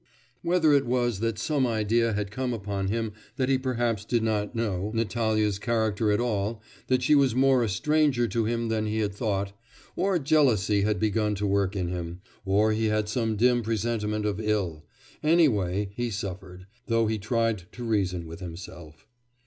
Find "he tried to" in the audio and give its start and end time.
17.05-17.83